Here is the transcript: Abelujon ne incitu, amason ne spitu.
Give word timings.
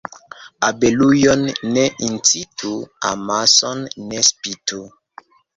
Abelujon 0.67 1.43
ne 1.73 1.83
incitu, 2.07 2.71
amason 3.11 3.79
ne 4.09 4.25
spitu. 4.31 4.81